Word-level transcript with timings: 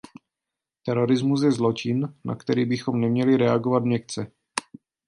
Terorismus 0.85 1.41
je 1.43 1.51
zločin, 1.51 2.13
na 2.25 2.35
který 2.35 2.65
bychom 2.65 3.01
neměli 3.01 3.37
reagovat 3.37 3.83
měkce. 3.83 4.31